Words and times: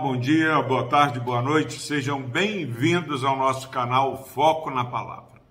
bom 0.00 0.16
dia, 0.16 0.62
boa 0.62 0.88
tarde, 0.88 1.20
boa 1.20 1.42
noite. 1.42 1.78
Sejam 1.78 2.22
bem-vindos 2.22 3.22
ao 3.22 3.36
nosso 3.36 3.68
canal 3.68 4.24
Foco 4.24 4.70
na 4.70 4.82
Palavra. 4.82 5.42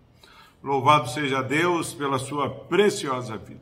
Louvado 0.64 1.08
seja 1.08 1.44
Deus 1.44 1.94
pela 1.94 2.18
sua 2.18 2.50
preciosa 2.50 3.38
vida. 3.38 3.62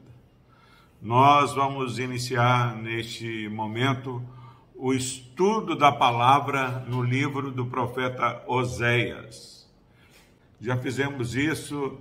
Nós 1.02 1.54
vamos 1.54 2.00
iniciar 2.00 2.74
neste 2.78 3.50
momento 3.50 4.24
o 4.74 4.94
estudo 4.94 5.76
da 5.76 5.92
palavra 5.92 6.86
no 6.88 7.04
livro 7.04 7.52
do 7.52 7.66
profeta 7.66 8.42
Oséias. 8.48 9.70
Já 10.62 10.78
fizemos 10.78 11.36
isso 11.36 11.98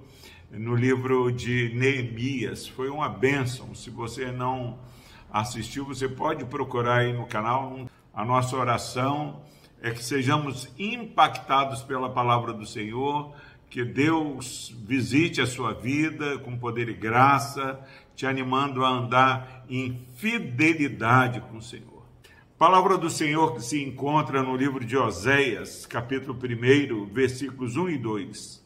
no 0.49 0.77
livro 0.77 1.33
de 1.33 1.73
Neemias. 1.75 2.69
Foi 2.69 2.89
uma 2.89 3.09
bênção. 3.09 3.75
Se 3.75 3.91
você 3.91 4.31
não 4.31 4.79
assistiu, 5.29 5.85
você 5.85 6.09
pode 6.09 6.45
procurar 6.45 6.99
aí 6.99 7.13
no 7.13 7.27
canal. 7.27 7.89
A 8.17 8.25
nossa 8.25 8.57
oração 8.57 9.43
é 9.79 9.91
que 9.91 10.03
sejamos 10.03 10.73
impactados 10.79 11.83
pela 11.83 12.09
palavra 12.09 12.51
do 12.55 12.65
Senhor, 12.65 13.35
que 13.69 13.85
Deus 13.85 14.75
visite 14.87 15.43
a 15.43 15.47
sua 15.47 15.75
vida 15.75 16.39
com 16.39 16.57
poder 16.57 16.89
e 16.89 16.95
graça, 16.95 17.79
te 18.15 18.27
animando 18.27 18.83
a 18.83 18.89
andar 18.89 19.67
em 19.69 20.01
fidelidade 20.17 21.43
com 21.43 21.59
o 21.59 21.63
Senhor. 21.63 22.07
Palavra 22.57 22.97
do 22.97 23.11
Senhor 23.11 23.53
que 23.55 23.61
se 23.61 23.85
encontra 23.85 24.43
no 24.43 24.57
livro 24.57 24.83
de 24.83 24.97
Oséias, 24.97 25.85
capítulo 25.85 26.35
1, 26.35 27.13
versículos 27.13 27.77
1 27.77 27.91
e 27.91 27.99
2. 27.99 28.65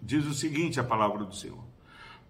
Diz 0.00 0.24
o 0.24 0.32
seguinte 0.32 0.80
a 0.80 0.84
palavra 0.84 1.22
do 1.24 1.34
Senhor. 1.34 1.62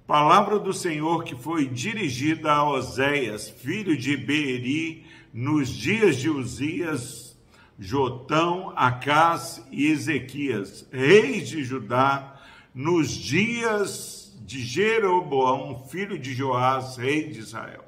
Palavra 0.04 0.58
do 0.58 0.72
Senhor 0.72 1.22
que 1.22 1.36
foi 1.36 1.68
dirigida 1.68 2.50
a 2.50 2.68
Oséias, 2.68 3.48
filho 3.48 3.96
de 3.96 4.16
Beeri, 4.16 5.06
nos 5.32 5.68
dias 5.68 6.16
de 6.16 6.28
Uzias, 6.28 7.38
Jotão, 7.78 8.72
Acás 8.76 9.64
e 9.70 9.86
Ezequias, 9.86 10.86
reis 10.92 11.48
de 11.48 11.64
Judá, 11.64 12.40
nos 12.74 13.10
dias 13.10 14.38
de 14.44 14.62
Jeroboão, 14.62 15.84
filho 15.88 16.18
de 16.18 16.34
Joás, 16.34 16.96
rei 16.96 17.28
de 17.28 17.38
Israel. 17.38 17.84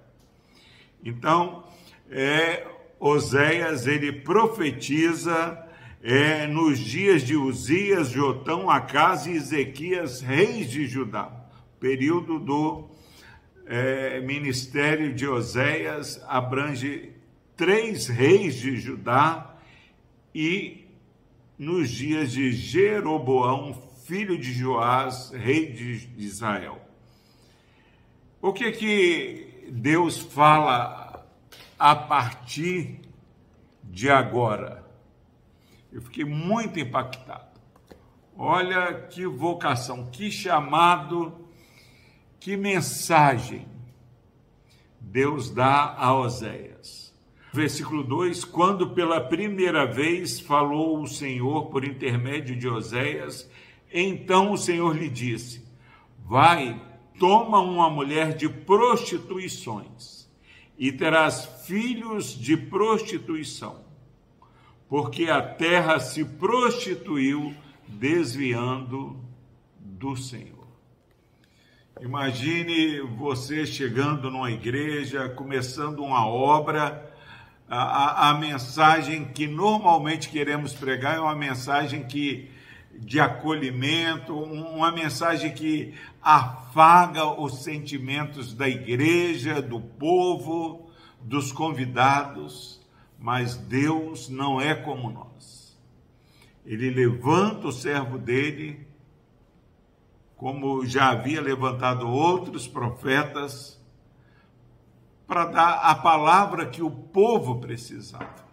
Então, 1.04 1.64
é, 2.10 2.66
Oséias, 2.98 3.86
ele 3.86 4.12
profetiza 4.12 5.58
é, 6.02 6.46
nos 6.46 6.78
dias 6.78 7.22
de 7.22 7.36
Uzias, 7.36 8.10
Jotão, 8.10 8.70
Acás 8.70 9.26
e 9.26 9.32
Ezequias, 9.32 10.20
reis 10.20 10.70
de 10.70 10.86
Judá, 10.86 11.30
período 11.80 12.38
do 12.38 12.88
é, 13.66 14.20
ministério 14.20 15.14
de 15.14 15.26
Oséias 15.26 16.22
abrange 16.28 17.11
três 17.62 18.08
reis 18.08 18.56
de 18.56 18.76
Judá 18.76 19.54
e 20.34 20.84
nos 21.56 21.92
dias 21.92 22.32
de 22.32 22.50
Jeroboão, 22.50 23.80
filho 24.04 24.36
de 24.36 24.52
Joás, 24.52 25.30
rei 25.30 25.70
de 25.70 26.10
Israel. 26.18 26.80
O 28.40 28.52
que 28.52 28.72
que 28.72 29.68
Deus 29.70 30.18
fala 30.18 31.24
a 31.78 31.94
partir 31.94 32.98
de 33.84 34.10
agora? 34.10 34.84
Eu 35.92 36.02
fiquei 36.02 36.24
muito 36.24 36.80
impactado. 36.80 37.60
Olha 38.36 39.06
que 39.06 39.24
vocação, 39.24 40.10
que 40.10 40.32
chamado, 40.32 41.46
que 42.40 42.56
mensagem 42.56 43.68
Deus 45.00 45.48
dá 45.48 45.94
a 45.96 46.12
Oséias. 46.12 47.01
Versículo 47.52 48.02
2: 48.02 48.44
Quando 48.46 48.90
pela 48.90 49.20
primeira 49.20 49.84
vez 49.84 50.40
falou 50.40 51.02
o 51.02 51.06
Senhor 51.06 51.66
por 51.66 51.84
intermédio 51.84 52.56
de 52.56 52.66
Oséias, 52.66 53.48
então 53.92 54.52
o 54.52 54.56
Senhor 54.56 54.96
lhe 54.96 55.10
disse: 55.10 55.62
Vai, 56.24 56.80
toma 57.18 57.60
uma 57.60 57.90
mulher 57.90 58.34
de 58.34 58.48
prostituições, 58.48 60.26
e 60.78 60.90
terás 60.90 61.44
filhos 61.66 62.34
de 62.34 62.56
prostituição, 62.56 63.84
porque 64.88 65.28
a 65.28 65.42
terra 65.42 66.00
se 66.00 66.24
prostituiu, 66.24 67.54
desviando 67.86 69.14
do 69.78 70.16
Senhor. 70.16 70.66
Imagine 72.00 73.00
você 73.00 73.66
chegando 73.66 74.30
numa 74.30 74.50
igreja, 74.50 75.28
começando 75.28 76.02
uma 76.02 76.26
obra 76.26 77.11
a, 77.74 78.28
a, 78.28 78.34
mensagem 78.34 79.24
que 79.24 79.46
normalmente 79.46 80.28
queremos 80.28 80.74
pregar 80.74 81.16
é 81.16 81.20
uma 81.20 81.34
mensagem 81.34 82.04
que 82.04 82.50
de 82.98 83.18
acolhimento, 83.18 84.36
uma 84.38 84.92
mensagem 84.92 85.54
que 85.54 85.94
afaga 86.20 87.24
os 87.24 87.62
sentimentos 87.64 88.52
da 88.52 88.68
igreja, 88.68 89.62
do 89.62 89.80
povo, 89.80 90.90
dos 91.18 91.50
convidados, 91.50 92.78
mas 93.18 93.56
Deus 93.56 94.28
não 94.28 94.60
é 94.60 94.74
como 94.74 95.10
nós. 95.10 95.74
Ele 96.66 96.90
levanta 96.90 97.68
o 97.68 97.72
servo 97.72 98.18
dele, 98.18 98.86
como 100.36 100.84
já 100.84 101.08
havia 101.08 101.40
levantado 101.40 102.06
outros 102.06 102.68
profetas, 102.68 103.81
para 105.32 105.46
dar 105.46 105.72
a 105.76 105.94
palavra 105.94 106.66
que 106.66 106.82
o 106.82 106.90
povo 106.90 107.58
precisava. 107.58 108.44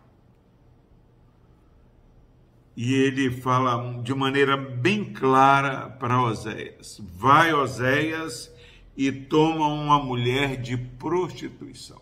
E 2.73 2.94
ele 2.94 3.29
fala 3.29 4.01
de 4.01 4.16
maneira 4.16 4.56
bem 4.56 5.03
clara 5.03 5.89
para 5.89 6.22
Oséias: 6.22 7.01
Vai, 7.18 7.53
Oséias, 7.53 8.50
e 8.95 9.12
toma 9.12 9.68
uma 9.68 10.00
mulher 10.00 10.56
de 10.56 10.78
prostituição. 10.78 12.00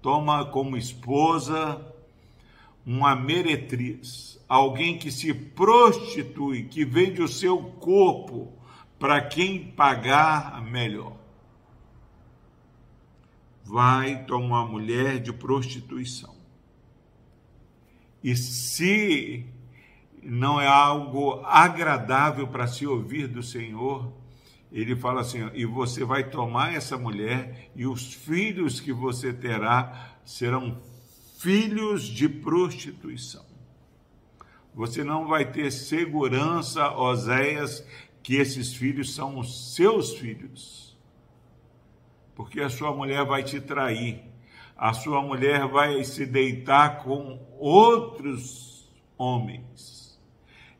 Toma 0.00 0.44
como 0.44 0.76
esposa 0.76 1.84
uma 2.86 3.16
meretriz, 3.16 4.40
alguém 4.48 4.96
que 4.96 5.10
se 5.10 5.34
prostitui, 5.34 6.66
que 6.66 6.84
vende 6.84 7.20
o 7.20 7.26
seu 7.26 7.58
corpo 7.58 8.52
para 8.96 9.20
quem 9.22 9.72
pagar 9.72 10.62
melhor 10.62 11.23
vai 13.64 14.24
tomar 14.26 14.66
mulher 14.66 15.18
de 15.18 15.32
prostituição. 15.32 16.36
E 18.22 18.36
se 18.36 19.46
não 20.22 20.60
é 20.60 20.66
algo 20.66 21.42
agradável 21.44 22.46
para 22.46 22.66
se 22.66 22.86
ouvir 22.86 23.26
do 23.26 23.42
Senhor, 23.42 24.12
ele 24.70 24.94
fala 24.94 25.22
assim: 25.22 25.50
e 25.54 25.64
você 25.64 26.04
vai 26.04 26.28
tomar 26.28 26.74
essa 26.74 26.98
mulher, 26.98 27.70
e 27.74 27.86
os 27.86 28.12
filhos 28.12 28.80
que 28.80 28.92
você 28.92 29.32
terá 29.32 30.18
serão 30.24 30.80
filhos 31.38 32.02
de 32.02 32.28
prostituição. 32.28 33.44
Você 34.74 35.04
não 35.04 35.26
vai 35.26 35.50
ter 35.50 35.70
segurança, 35.70 36.90
Oséias, 36.90 37.86
que 38.22 38.36
esses 38.36 38.74
filhos 38.74 39.14
são 39.14 39.38
os 39.38 39.74
seus 39.74 40.14
filhos 40.14 40.93
porque 42.34 42.60
a 42.60 42.68
sua 42.68 42.92
mulher 42.92 43.24
vai 43.24 43.42
te 43.42 43.60
trair, 43.60 44.22
a 44.76 44.92
sua 44.92 45.22
mulher 45.22 45.66
vai 45.68 46.02
se 46.04 46.26
deitar 46.26 47.02
com 47.02 47.40
outros 47.58 48.92
homens. 49.16 50.20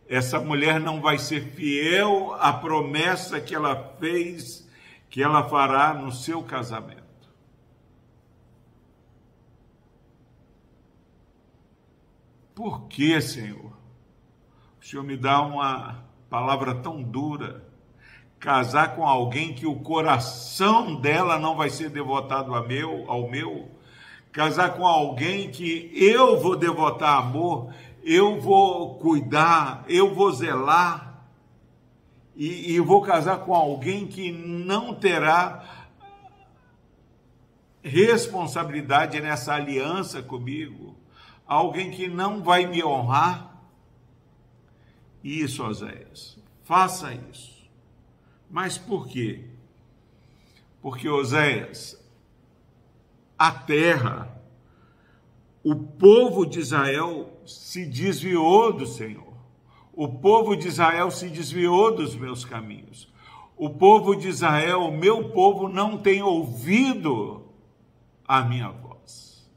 Essa 0.08 0.40
mulher 0.40 0.78
não 0.78 1.00
vai 1.00 1.18
ser 1.18 1.52
fiel 1.52 2.34
à 2.34 2.52
promessa 2.52 3.40
que 3.40 3.54
ela 3.54 3.96
fez, 3.98 4.68
que 5.08 5.22
ela 5.22 5.48
fará 5.48 5.94
no 5.94 6.12
seu 6.12 6.42
casamento. 6.42 7.02
Por 12.54 12.86
que, 12.86 13.20
Senhor? 13.20 13.72
O 14.80 14.84
Senhor 14.84 15.02
me 15.02 15.16
dá 15.16 15.40
uma 15.40 16.04
palavra 16.28 16.74
tão 16.74 17.02
dura 17.02 17.63
casar 18.44 18.94
com 18.94 19.06
alguém 19.06 19.54
que 19.54 19.66
o 19.66 19.76
coração 19.76 20.96
dela 20.96 21.38
não 21.38 21.56
vai 21.56 21.70
ser 21.70 21.88
devotado 21.88 22.54
a 22.54 22.62
meu, 22.62 23.10
ao 23.10 23.26
meu, 23.30 23.70
casar 24.30 24.74
com 24.76 24.86
alguém 24.86 25.50
que 25.50 25.90
eu 25.94 26.38
vou 26.38 26.54
devotar 26.54 27.20
amor, 27.20 27.72
eu 28.02 28.38
vou 28.38 28.96
cuidar, 28.98 29.82
eu 29.88 30.14
vou 30.14 30.30
zelar, 30.30 31.24
e, 32.36 32.74
e 32.74 32.80
vou 32.80 33.00
casar 33.00 33.38
com 33.38 33.54
alguém 33.54 34.06
que 34.06 34.30
não 34.30 34.94
terá 34.94 35.86
responsabilidade 37.82 39.18
nessa 39.22 39.54
aliança 39.54 40.22
comigo, 40.22 40.94
alguém 41.46 41.90
que 41.90 42.08
não 42.08 42.42
vai 42.42 42.66
me 42.66 42.84
honrar. 42.84 43.56
Isso, 45.22 45.64
Oséias, 45.64 46.36
faça 46.62 47.14
isso. 47.32 47.53
Mas 48.54 48.78
por 48.78 49.08
quê? 49.08 49.40
Porque 50.80 51.08
Oséias, 51.08 52.00
a 53.36 53.50
terra, 53.50 54.40
o 55.64 55.74
povo 55.74 56.46
de 56.46 56.60
Israel 56.60 57.36
se 57.44 57.84
desviou 57.84 58.72
do 58.72 58.86
Senhor. 58.86 59.34
O 59.92 60.06
povo 60.06 60.54
de 60.54 60.68
Israel 60.68 61.10
se 61.10 61.28
desviou 61.28 61.96
dos 61.96 62.14
meus 62.14 62.44
caminhos. 62.44 63.12
O 63.56 63.70
povo 63.70 64.14
de 64.14 64.28
Israel, 64.28 64.82
o 64.82 64.96
meu 64.96 65.30
povo, 65.30 65.68
não 65.68 65.98
tem 65.98 66.22
ouvido 66.22 67.44
a 68.24 68.42
minha 68.42 68.68
voz. 68.68 69.50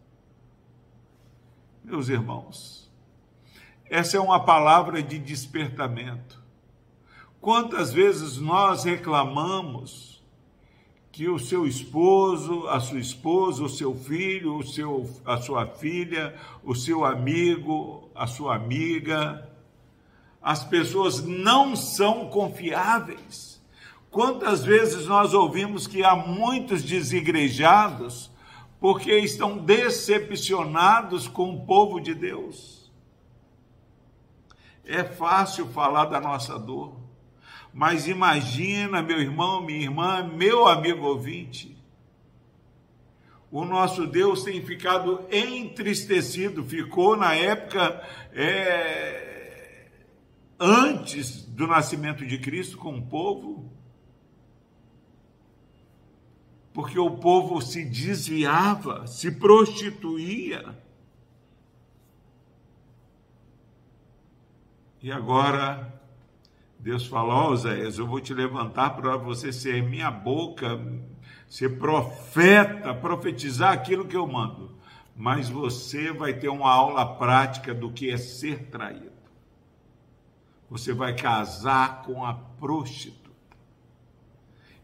Meus 1.83 2.09
irmãos, 2.09 2.91
essa 3.91 4.17
é 4.17 4.19
uma 4.19 4.43
palavra 4.43 5.03
de 5.03 5.19
despertamento. 5.19 6.46
Quantas 7.39 7.93
vezes 7.93 8.37
nós 8.37 8.83
reclamamos 8.83 10.23
que 11.11 11.27
o 11.27 11.39
seu 11.39 11.65
esposo, 11.65 12.67
a 12.67 12.79
sua 12.79 12.99
esposa, 12.99 13.63
o 13.63 13.69
seu 13.69 13.95
filho, 13.95 14.57
o 14.57 14.63
seu, 14.63 15.09
a 15.25 15.37
sua 15.37 15.65
filha, 15.65 16.35
o 16.63 16.75
seu 16.75 17.05
amigo, 17.05 18.09
a 18.13 18.27
sua 18.27 18.55
amiga, 18.55 19.49
as 20.41 20.63
pessoas 20.63 21.23
não 21.23 21.75
são 21.75 22.29
confiáveis. 22.29 23.59
Quantas 24.11 24.63
vezes 24.63 25.07
nós 25.07 25.33
ouvimos 25.33 25.87
que 25.87 26.03
há 26.03 26.15
muitos 26.15 26.83
desigrejados 26.83 28.31
porque 28.79 29.11
estão 29.17 29.57
decepcionados 29.57 31.27
com 31.27 31.53
o 31.53 31.65
povo 31.65 31.99
de 31.99 32.13
Deus? 32.13 32.91
É 34.85 35.03
fácil 35.03 35.67
falar 35.67 36.05
da 36.05 36.19
nossa 36.19 36.57
dor 36.57 37.06
mas 37.77 38.07
imagina, 38.07 39.03
meu 39.03 39.21
irmão, 39.21 39.61
minha 39.61 39.83
irmã, 39.83 40.23
meu 40.23 40.67
amigo 40.67 41.05
ouvinte, 41.05 41.77
o 43.51 43.63
nosso 43.63 44.07
Deus 44.07 44.43
tem 44.43 44.65
ficado 44.65 45.23
entristecido, 45.31 46.65
ficou 46.65 47.15
na 47.15 47.35
época 47.35 48.03
é, 48.33 49.91
antes 50.59 51.43
do 51.43 51.67
nascimento 51.67 52.25
de 52.25 52.39
Cristo 52.39 52.79
com 52.79 52.97
o 52.97 53.05
povo, 53.05 53.71
porque 56.73 56.97
o 56.97 57.11
povo 57.11 57.61
se 57.61 57.85
desviava, 57.85 59.05
se 59.05 59.29
prostituía. 59.33 60.75
E 64.99 65.11
agora 65.11 65.96
Deus 66.79 67.05
fala: 67.05 67.33
Ó, 67.33 67.53
oh, 67.53 67.67
eu 67.67 68.07
vou 68.07 68.21
te 68.21 68.33
levantar 68.33 68.91
para 68.91 69.17
você 69.17 69.51
ser 69.51 69.81
minha 69.83 70.11
boca, 70.11 70.79
ser 71.47 71.77
profeta, 71.77 72.93
profetizar 72.93 73.73
aquilo 73.73 74.05
que 74.05 74.15
eu 74.15 74.27
mando. 74.27 74.77
Mas 75.15 75.49
você 75.49 76.11
vai 76.11 76.33
ter 76.33 76.49
uma 76.49 76.71
aula 76.71 77.17
prática 77.17 77.73
do 77.73 77.91
que 77.91 78.11
é 78.11 78.17
ser 78.17 78.65
traído. 78.69 79.17
Você 80.69 80.93
vai 80.93 81.15
casar 81.15 82.03
com 82.03 82.23
a 82.25 82.33
prostituta. 82.33 83.26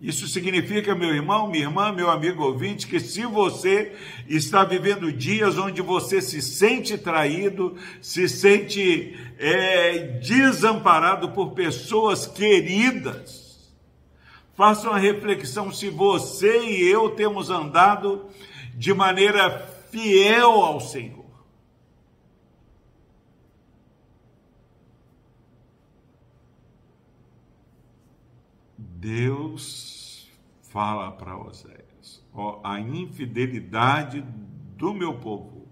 Isso 0.04 0.28
significa, 0.28 0.94
meu 0.94 1.16
irmão, 1.16 1.48
minha 1.48 1.64
irmã, 1.64 1.90
meu 1.94 2.12
amigo 2.12 2.44
ouvinte, 2.44 2.88
que 2.88 3.00
se 3.00 3.26
você 3.26 3.94
está 4.28 4.66
vivendo 4.66 5.10
dias 5.14 5.58
onde 5.58 5.82
você 5.82 6.22
se 6.22 6.42
sente 6.42 6.98
traído, 6.98 7.78
se 8.02 8.28
sente 8.28 9.18
é, 9.40 10.20
desamparado 10.22 11.30
por 11.30 11.52
pessoas 11.52 12.28
queridas, 12.28 13.72
faça 14.58 14.90
uma 14.90 15.00
reflexão 15.00 15.72
se 15.72 15.90
você 15.90 16.60
e 16.66 16.86
eu 16.86 17.12
temos 17.12 17.50
andado 17.50 18.26
de 18.76 18.94
maneira 18.94 19.58
fiel 19.90 20.52
ao 20.52 20.82
Senhor. 20.82 21.23
Deus 29.04 30.32
fala 30.62 31.12
para 31.12 31.38
Oséias: 31.38 32.26
ó, 32.34 32.62
a 32.64 32.80
infidelidade 32.80 34.22
do 34.78 34.94
meu 34.94 35.20
povo, 35.20 35.68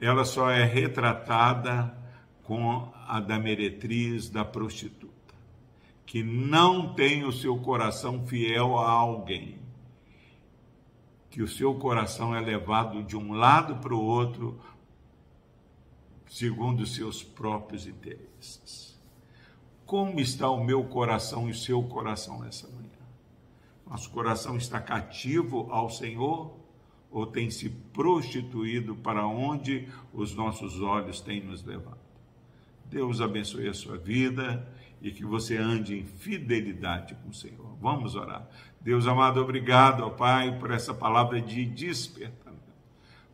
ela 0.00 0.24
só 0.24 0.50
é 0.50 0.64
retratada 0.64 1.96
com 2.42 2.92
a 3.06 3.20
da 3.20 3.38
meretriz, 3.38 4.28
da 4.28 4.44
prostituta, 4.44 5.34
que 6.04 6.24
não 6.24 6.94
tem 6.94 7.22
o 7.22 7.30
seu 7.30 7.56
coração 7.58 8.26
fiel 8.26 8.76
a 8.76 8.90
alguém, 8.90 9.60
que 11.30 11.42
o 11.42 11.48
seu 11.48 11.76
coração 11.76 12.34
é 12.34 12.40
levado 12.40 13.04
de 13.04 13.16
um 13.16 13.34
lado 13.34 13.76
para 13.76 13.94
o 13.94 14.02
outro, 14.02 14.58
segundo 16.26 16.80
os 16.80 16.92
seus 16.92 17.22
próprios 17.22 17.86
interesses. 17.86 18.95
Como 19.86 20.18
está 20.18 20.50
o 20.50 20.64
meu 20.64 20.82
coração 20.82 21.46
e 21.46 21.52
o 21.52 21.54
seu 21.54 21.80
coração 21.84 22.40
nessa 22.40 22.68
manhã? 22.68 22.90
Nosso 23.88 24.10
coração 24.10 24.56
está 24.56 24.80
cativo 24.80 25.68
ao 25.70 25.88
Senhor 25.88 26.56
ou 27.08 27.24
tem 27.24 27.50
se 27.50 27.70
prostituído 27.70 28.96
para 28.96 29.24
onde 29.24 29.88
os 30.12 30.34
nossos 30.34 30.80
olhos 30.80 31.20
têm 31.20 31.40
nos 31.40 31.64
levado? 31.64 32.00
Deus 32.86 33.20
abençoe 33.20 33.68
a 33.68 33.74
sua 33.74 33.96
vida 33.96 34.68
e 35.00 35.12
que 35.12 35.24
você 35.24 35.56
ande 35.56 35.96
em 35.96 36.04
fidelidade 36.04 37.14
com 37.22 37.28
o 37.28 37.34
Senhor. 37.34 37.76
Vamos 37.80 38.16
orar. 38.16 38.48
Deus 38.80 39.06
amado, 39.06 39.40
obrigado, 39.40 40.02
ó 40.02 40.10
Pai, 40.10 40.58
por 40.58 40.72
essa 40.72 40.92
palavra 40.92 41.40
de 41.40 41.64
despertamento. 41.64 42.56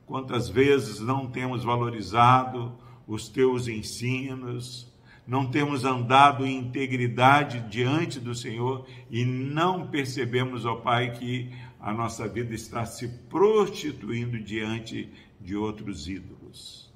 Quantas 0.05 0.51
vezes 0.51 1.01
não 1.01 1.31
temos 1.31 1.65
valorizado 1.65 2.77
os 3.07 3.27
teus 3.27 3.69
ensinos, 3.69 4.92
não 5.27 5.49
temos 5.49 5.85
andado 5.85 6.45
em 6.45 6.59
integridade 6.59 7.61
diante 7.69 8.19
do 8.19 8.35
Senhor 8.35 8.87
e 9.11 9.25
não 9.25 9.87
percebemos, 9.87 10.67
ó 10.67 10.77
Pai, 10.77 11.13
que 11.13 11.51
a 11.79 11.93
nossa 11.93 12.27
vida 12.29 12.55
está 12.55 12.85
se 12.85 13.09
prostituindo 13.29 14.39
diante 14.39 15.09
de 15.41 15.57
outros 15.57 16.09
ídolos. 16.09 16.93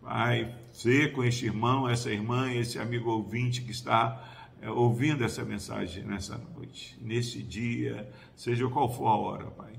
Pai, 0.00 0.54
ser 0.72 1.12
com 1.12 1.24
este 1.24 1.46
irmão, 1.46 1.88
essa 1.88 2.10
irmã, 2.10 2.52
esse 2.52 2.78
amigo 2.78 3.10
ouvinte 3.10 3.62
que 3.62 3.72
está 3.72 4.24
é, 4.62 4.70
ouvindo 4.70 5.24
essa 5.24 5.44
mensagem 5.44 6.04
nessa 6.04 6.38
noite, 6.38 6.96
nesse 7.00 7.42
dia, 7.42 8.08
seja 8.36 8.68
qual 8.68 8.92
for 8.92 9.08
a 9.08 9.16
hora, 9.16 9.46
Pai, 9.46 9.72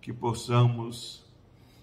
que 0.00 0.12
possamos 0.12 1.24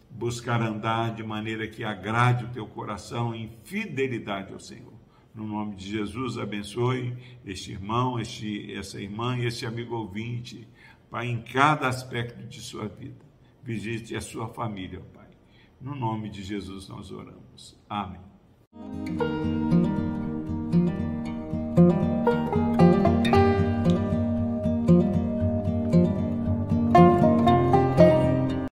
buscar 0.10 0.62
andar 0.62 1.16
de 1.16 1.24
maneira 1.24 1.68
que 1.68 1.84
agrade 1.84 2.46
o 2.46 2.50
teu 2.50 2.68
coração 2.68 3.34
em 3.34 3.52
fidelidade 3.64 4.54
ao 4.54 4.60
Senhor 4.60 4.97
no 5.38 5.46
nome 5.46 5.76
de 5.76 5.92
Jesus, 5.92 6.40
abençoe 6.40 7.16
este 7.46 7.72
irmão, 7.72 8.20
este, 8.20 8.74
essa 8.74 9.00
irmã 9.00 9.38
e 9.38 9.46
este 9.46 9.68
amigo 9.68 9.96
ouvinte, 9.96 10.68
Pai, 11.12 11.28
em 11.28 11.42
cada 11.44 11.88
aspecto 11.88 12.44
de 12.48 12.60
sua 12.60 12.88
vida. 12.88 13.24
Visite 13.64 14.16
a 14.16 14.22
sua 14.22 14.48
família, 14.50 15.00
Pai. 15.14 15.28
No 15.80 15.96
nome 15.96 16.30
de 16.30 16.42
Jesus 16.42 16.90
nós 16.90 17.12
oramos. 17.12 17.80
Amém. 17.88 18.20